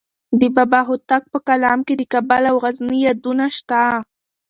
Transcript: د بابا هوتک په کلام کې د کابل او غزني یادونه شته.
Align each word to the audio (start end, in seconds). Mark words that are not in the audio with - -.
د 0.39 0.41
بابا 0.55 0.81
هوتک 0.89 1.23
په 1.33 1.39
کلام 1.47 1.79
کې 1.87 1.93
د 1.97 2.03
کابل 2.13 2.43
او 2.51 2.55
غزني 2.63 2.97
یادونه 3.07 3.45
شته. 3.57 3.81